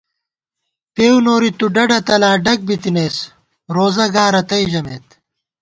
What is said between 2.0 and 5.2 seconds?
تلا، ڈگ بِتَنَئیس روزہ گا رتئ ژمېت